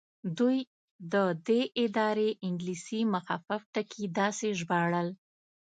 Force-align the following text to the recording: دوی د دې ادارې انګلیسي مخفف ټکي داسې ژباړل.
دوی 0.37 0.57
د 1.13 1.15
دې 1.47 1.61
ادارې 1.85 2.29
انګلیسي 2.47 2.99
مخفف 3.13 3.61
ټکي 3.73 4.03
داسې 4.19 4.47
ژباړل. 4.59 5.07